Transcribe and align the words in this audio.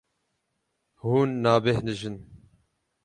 Hûn 1.03 1.29
nabêhnijin. 1.43 2.17